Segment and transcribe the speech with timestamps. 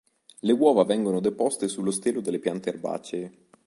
[0.39, 3.31] Le uova vengono deposte sullo stelo delle piante erbacee.